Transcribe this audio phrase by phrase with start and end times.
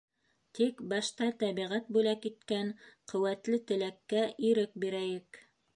[0.59, 2.73] Тик башта тәбиғәт бүләк иткән
[3.13, 5.45] ҡеүәтле теләккә ирек бирәйек.